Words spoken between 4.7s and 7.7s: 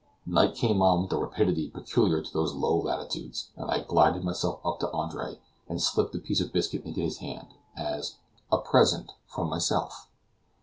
to Andre, and slipped the piece of biscuit into his hand